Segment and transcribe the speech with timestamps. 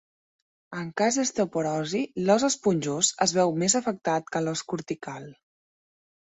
[0.83, 2.01] En cas d'osteoporosi,
[2.31, 5.33] l'os esponjós es veu més afectat que l'os cortical.